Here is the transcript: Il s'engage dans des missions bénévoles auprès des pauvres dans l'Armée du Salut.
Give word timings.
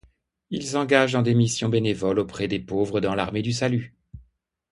Il 0.49 0.65
s'engage 0.65 1.13
dans 1.13 1.21
des 1.21 1.35
missions 1.35 1.69
bénévoles 1.69 2.17
auprès 2.17 2.47
des 2.47 2.57
pauvres 2.59 3.01
dans 3.01 3.13
l'Armée 3.13 3.43
du 3.43 3.53
Salut. 3.53 3.95